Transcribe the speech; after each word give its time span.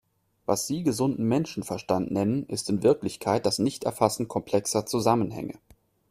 Was 0.47 0.65
Sie 0.65 0.81
gesunden 0.81 1.25
Menschenverstand 1.27 2.09
nennen, 2.09 2.43
ist 2.47 2.71
in 2.71 2.81
Wirklichkeit 2.81 3.45
das 3.45 3.59
Nichterfassen 3.59 4.27
komplexer 4.27 4.87
Zusammenhänge. 4.87 5.59